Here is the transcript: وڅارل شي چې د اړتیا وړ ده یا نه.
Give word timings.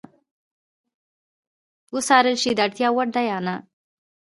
وڅارل 1.93 2.35
شي 2.41 2.51
چې 2.51 2.55
د 2.57 2.59
اړتیا 2.65 2.87
وړ 2.91 3.07
ده 3.15 3.21
یا 3.29 3.37
نه. 3.47 3.55